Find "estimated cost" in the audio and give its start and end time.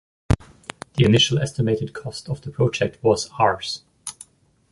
1.37-2.27